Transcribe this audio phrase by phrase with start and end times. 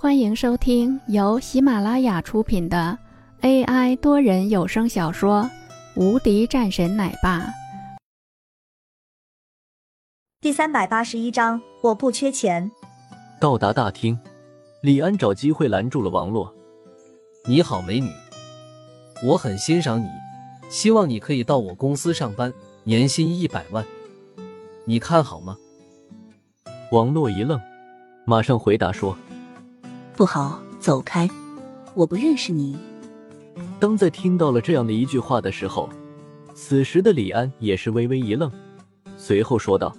[0.00, 2.96] 欢迎收听由喜马拉雅出品的
[3.40, 5.42] AI 多人有声小说
[6.00, 7.40] 《无敌战神奶爸》
[10.40, 11.60] 第三百八十一章。
[11.82, 12.70] 我不缺钱。
[13.40, 14.16] 到达大厅，
[14.82, 16.54] 李安找机会拦住了王洛。
[17.48, 18.08] 你好，美女，
[19.24, 20.06] 我很欣赏你，
[20.70, 22.54] 希望你可以到我公司上班，
[22.84, 23.84] 年薪一百万，
[24.84, 25.56] 你看好吗？
[26.92, 27.60] 王洛一愣，
[28.24, 29.18] 马上回答说。
[30.18, 31.30] 不好，走开！
[31.94, 32.76] 我不认识你。
[33.78, 35.88] 当在听到了这样的一句话的时候，
[36.56, 38.50] 此时的李安也是微微一愣，
[39.16, 39.96] 随后说道：“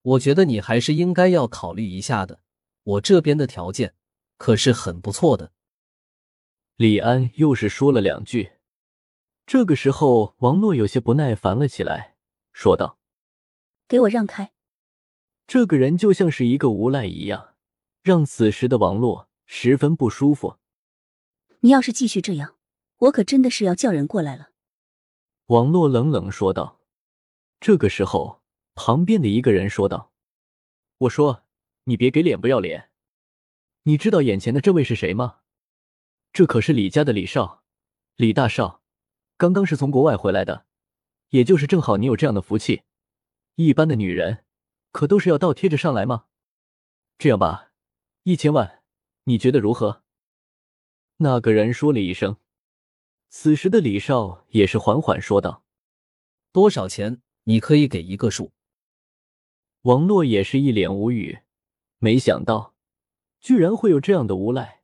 [0.00, 2.40] 我觉得你还是应该要考虑一下的，
[2.82, 3.92] 我这边的条件
[4.38, 5.52] 可是很不错的。”
[6.78, 8.52] 李安又是说了两句。
[9.44, 12.14] 这个时候，王洛有些不耐烦了起来，
[12.54, 12.96] 说道
[13.86, 14.52] ：“给我让开！”
[15.46, 17.55] 这个人就像是一个无赖一样。
[18.06, 20.58] 让此时的王洛十分不舒服。
[21.58, 22.54] 你要是继续这样，
[22.98, 24.50] 我可真的是要叫人过来了。”
[25.46, 26.78] 王洛冷冷说道。
[27.58, 28.42] 这个时候，
[28.76, 30.12] 旁边的一个人说道
[30.98, 31.42] ：“我说，
[31.84, 32.90] 你别给脸不要脸！
[33.82, 35.38] 你知道眼前的这位是谁吗？
[36.32, 37.64] 这可是李家的李少，
[38.14, 38.82] 李大少，
[39.36, 40.66] 刚刚是从国外回来的，
[41.30, 42.82] 也就是正好你有这样的福气。
[43.56, 44.44] 一般的女人，
[44.92, 46.26] 可都是要倒贴着上来吗？
[47.18, 47.64] 这样吧。”
[48.28, 48.82] 一千万，
[49.22, 50.02] 你觉得如何？
[51.18, 52.38] 那个人说了一声。
[53.28, 55.64] 此时的李少也是缓缓说道
[56.50, 57.22] ：“多少钱？
[57.44, 58.50] 你可以给一个数。”
[59.82, 61.38] 王洛也是一脸无语，
[61.98, 62.74] 没想到
[63.38, 64.82] 居然会有这样的无赖，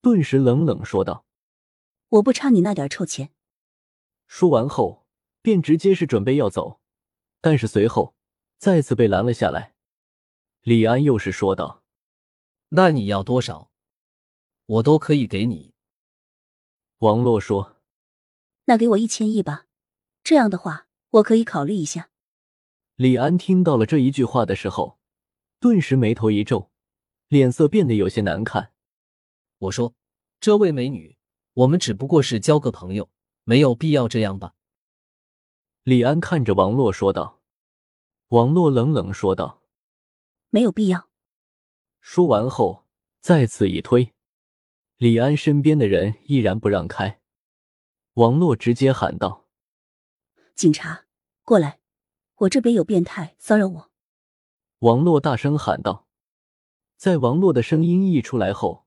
[0.00, 1.26] 顿时冷冷说道
[2.08, 3.34] ：“我不差你那点臭钱。”
[4.26, 5.06] 说完后
[5.42, 6.80] 便直接是准备要走，
[7.42, 8.14] 但是随后
[8.56, 9.74] 再次被拦了下来。
[10.62, 11.84] 李安又是说道。
[12.70, 13.70] 那你要多少，
[14.66, 15.72] 我都可以给你。
[16.98, 17.76] 王洛说
[18.66, 19.66] ：“那给我一千亿吧，
[20.22, 22.10] 这样的话我可以考虑一下。”
[22.96, 24.98] 李安听到了这一句话的时候，
[25.60, 26.70] 顿时眉头一皱，
[27.28, 28.72] 脸色变得有些难看。
[29.58, 29.94] 我说
[30.38, 31.16] ：“这位美女，
[31.54, 33.08] 我们只不过是交个朋友，
[33.44, 34.54] 没有必要这样吧？”
[35.84, 37.40] 李安看着王洛说道。
[38.28, 39.62] 王洛冷冷说道
[40.50, 41.08] ：“没有必要。”
[42.10, 42.86] 说完后，
[43.20, 44.14] 再次一推，
[44.96, 47.20] 李安身边的人依然不让开。
[48.14, 49.44] 王洛直接喊道
[50.56, 51.04] ：“警察，
[51.44, 51.80] 过来！
[52.36, 53.90] 我这边有变态骚扰我。”
[54.80, 56.06] 王洛大声喊道。
[56.96, 58.86] 在王洛的声音一出来后，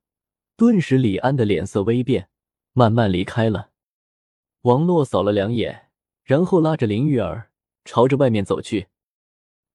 [0.56, 2.28] 顿时李安的脸色微变，
[2.74, 3.70] 慢慢离开了。
[4.62, 5.92] 王洛扫了两眼，
[6.24, 7.52] 然后拉着林玉儿
[7.86, 8.88] 朝着外面走去。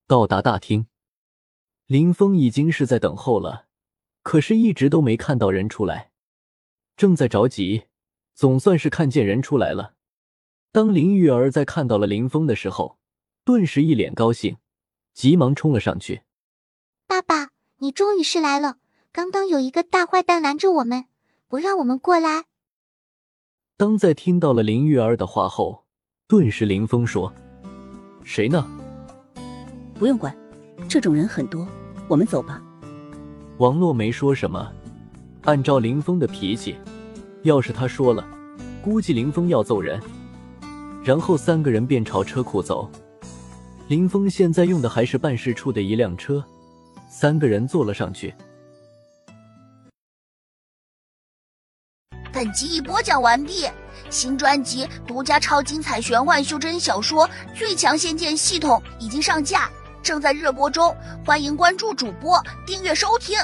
[0.09, 0.89] 到达大厅。
[1.87, 3.67] 林峰已经是在等候了，
[4.23, 6.11] 可是一直都没看到人出来，
[6.97, 7.85] 正在着急。
[8.35, 9.95] 总算是看见人出来了。
[10.71, 12.99] 当林玉儿在看到了林峰的时候，
[13.45, 14.59] 顿时一脸高兴，
[15.15, 16.21] 急忙冲了上去
[17.09, 17.49] ：“爸爸，
[17.79, 18.77] 你终于是来了！
[19.11, 21.07] 刚刚有一个大坏蛋拦着我们，
[21.49, 22.45] 不让我们过来。”
[23.79, 25.87] 当在听到了林玉儿的话后，
[26.27, 27.33] 顿时林峰说
[28.23, 28.69] ：“谁呢？
[29.95, 30.37] 不用管。”
[30.89, 31.67] 这种人很多，
[32.09, 32.63] 我们走吧。
[33.59, 34.71] 王洛没说什么，
[35.43, 36.77] 按照林峰的脾气，
[37.43, 38.27] 要是他说了，
[38.83, 40.01] 估计林峰要揍人。
[41.03, 42.91] 然后三个人便朝车库走。
[43.89, 46.45] 林峰现在用的还是办事处的一辆车，
[47.09, 48.35] 三个人坐了上去。
[52.33, 53.65] 本集已播讲完毕，
[54.11, 59.71] 新专辑独家超精彩玄幻修真小说《最强仙剑系统》已经上架。
[60.07, 63.37] 正在热播中，欢迎关注主播，订阅收听。